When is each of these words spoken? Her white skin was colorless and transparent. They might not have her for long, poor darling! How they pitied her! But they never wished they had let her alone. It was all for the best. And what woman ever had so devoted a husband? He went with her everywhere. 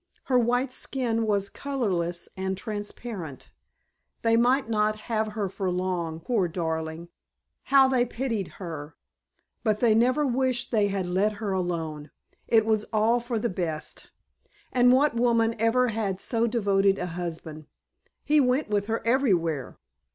Her 0.23 0.39
white 0.39 0.73
skin 0.73 1.27
was 1.27 1.47
colorless 1.47 2.27
and 2.35 2.57
transparent. 2.57 3.51
They 4.23 4.35
might 4.35 4.67
not 4.67 5.01
have 5.01 5.33
her 5.33 5.47
for 5.47 5.69
long, 5.69 6.19
poor 6.19 6.47
darling! 6.47 7.09
How 7.65 7.87
they 7.87 8.03
pitied 8.05 8.53
her! 8.57 8.95
But 9.63 9.79
they 9.79 9.93
never 9.93 10.25
wished 10.25 10.71
they 10.71 10.87
had 10.87 11.05
let 11.05 11.33
her 11.33 11.51
alone. 11.51 12.09
It 12.47 12.65
was 12.65 12.85
all 12.85 13.19
for 13.19 13.37
the 13.37 13.47
best. 13.47 14.09
And 14.73 14.91
what 14.91 15.13
woman 15.13 15.53
ever 15.59 15.89
had 15.89 16.19
so 16.19 16.47
devoted 16.47 16.97
a 16.97 17.05
husband? 17.05 17.67
He 18.25 18.39
went 18.39 18.69
with 18.69 18.87
her 18.87 19.05
everywhere. 19.05 19.77